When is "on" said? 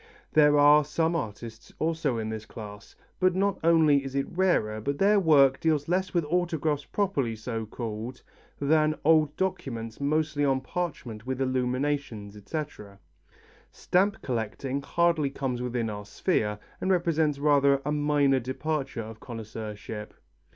10.43-10.59